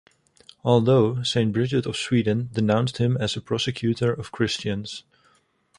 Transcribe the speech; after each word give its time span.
Although, 0.63 1.21
Saint 1.21 1.53
Bridget 1.53 1.85
of 1.85 1.95
Sweden 1.95 2.49
denounced 2.51 2.97
him 2.97 3.15
as 3.17 3.37
a 3.37 3.39
persecutor 3.41 4.11
of 4.11 4.31
Christians. 4.31 5.03